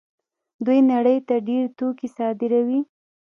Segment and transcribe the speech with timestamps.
[0.65, 2.81] دوی نړۍ ته ډېر توکي صادروي.